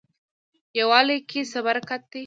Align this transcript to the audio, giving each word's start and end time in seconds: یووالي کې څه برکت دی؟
یووالي 0.79 1.17
کې 1.29 1.41
څه 1.51 1.59
برکت 1.65 2.01
دی؟ 2.11 2.19